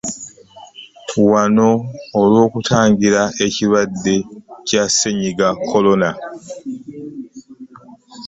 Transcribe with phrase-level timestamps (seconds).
[1.31, 1.69] Wano
[2.19, 4.15] olw'okutangira ekirwadde
[4.67, 6.11] kya ssennyiga Corona.